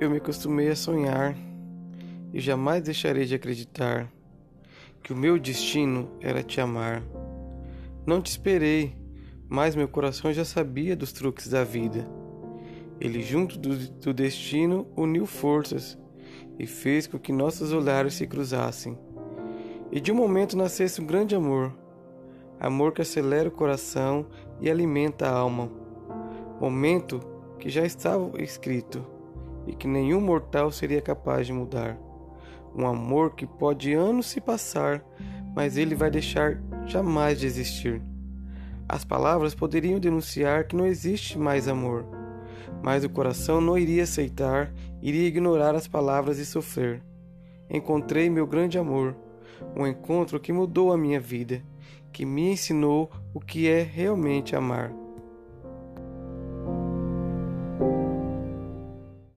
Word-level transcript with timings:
Eu 0.00 0.08
me 0.08 0.18
acostumei 0.18 0.68
a 0.68 0.76
sonhar 0.76 1.36
e 2.32 2.38
jamais 2.38 2.84
deixarei 2.84 3.24
de 3.24 3.34
acreditar 3.34 4.08
que 5.02 5.12
o 5.12 5.16
meu 5.16 5.40
destino 5.40 6.08
era 6.20 6.40
te 6.40 6.60
amar. 6.60 7.02
Não 8.06 8.22
te 8.22 8.30
esperei, 8.30 8.96
mas 9.48 9.74
meu 9.74 9.88
coração 9.88 10.32
já 10.32 10.44
sabia 10.44 10.94
dos 10.94 11.10
truques 11.10 11.48
da 11.48 11.64
vida. 11.64 12.08
Ele, 13.00 13.20
junto 13.22 13.58
do, 13.58 13.76
do 13.76 14.14
destino, 14.14 14.86
uniu 14.96 15.26
forças 15.26 15.98
e 16.60 16.64
fez 16.64 17.08
com 17.08 17.18
que 17.18 17.32
nossos 17.32 17.72
olhares 17.72 18.14
se 18.14 18.24
cruzassem. 18.24 18.96
E 19.90 20.00
de 20.00 20.12
um 20.12 20.14
momento 20.14 20.56
nascesse 20.56 21.00
um 21.00 21.06
grande 21.06 21.34
amor, 21.34 21.76
amor 22.60 22.92
que 22.92 23.02
acelera 23.02 23.48
o 23.48 23.52
coração 23.52 24.26
e 24.60 24.70
alimenta 24.70 25.26
a 25.26 25.32
alma. 25.32 25.68
Momento 26.60 27.18
que 27.58 27.68
já 27.68 27.84
estava 27.84 28.40
escrito 28.40 29.17
e 29.68 29.74
que 29.74 29.86
nenhum 29.86 30.20
mortal 30.20 30.72
seria 30.72 31.02
capaz 31.02 31.46
de 31.46 31.52
mudar. 31.52 31.98
Um 32.74 32.86
amor 32.86 33.34
que 33.34 33.46
pode 33.46 33.92
anos 33.92 34.26
se 34.26 34.40
passar, 34.40 35.04
mas 35.54 35.76
ele 35.76 35.94
vai 35.94 36.10
deixar 36.10 36.60
jamais 36.86 37.38
de 37.38 37.46
existir. 37.46 38.02
As 38.88 39.04
palavras 39.04 39.54
poderiam 39.54 40.00
denunciar 40.00 40.64
que 40.64 40.74
não 40.74 40.86
existe 40.86 41.38
mais 41.38 41.68
amor, 41.68 42.06
mas 42.82 43.04
o 43.04 43.10
coração 43.10 43.60
não 43.60 43.76
iria 43.76 44.04
aceitar, 44.04 44.72
iria 45.02 45.28
ignorar 45.28 45.74
as 45.74 45.86
palavras 45.86 46.38
e 46.38 46.46
sofrer. 46.46 47.02
Encontrei 47.68 48.30
meu 48.30 48.46
grande 48.46 48.78
amor, 48.78 49.14
um 49.76 49.86
encontro 49.86 50.40
que 50.40 50.52
mudou 50.52 50.92
a 50.92 50.96
minha 50.96 51.20
vida, 51.20 51.62
que 52.12 52.24
me 52.24 52.52
ensinou 52.52 53.10
o 53.34 53.40
que 53.40 53.68
é 53.68 53.82
realmente 53.82 54.56
amar. 54.56 54.92